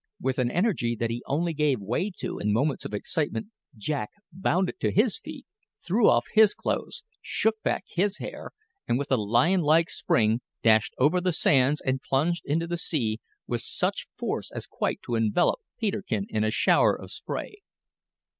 [0.19, 4.79] With an energy that he only gave way to in moments of excitement, Jack bounded
[4.79, 5.45] to his feet,
[5.85, 8.49] threw off his clothes, shook back his hair,
[8.87, 13.19] and with a lion like spring, dashed over the sands and plunged into the sea
[13.45, 17.57] with such force as quite to envelop Peterkin in a shower of spray.